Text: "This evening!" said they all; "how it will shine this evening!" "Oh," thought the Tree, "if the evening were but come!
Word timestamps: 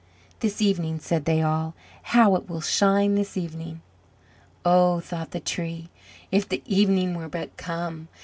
"This 0.39 0.63
evening!" 0.63 0.97
said 0.99 1.25
they 1.25 1.43
all; 1.43 1.75
"how 2.01 2.33
it 2.35 2.49
will 2.49 2.59
shine 2.61 3.13
this 3.13 3.37
evening!" 3.37 3.81
"Oh," 4.65 4.99
thought 4.99 5.29
the 5.29 5.39
Tree, 5.39 5.89
"if 6.31 6.49
the 6.49 6.63
evening 6.65 7.13
were 7.13 7.29
but 7.29 7.55
come! 7.55 8.07